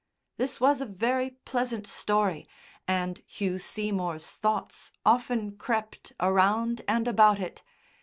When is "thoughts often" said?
4.31-5.55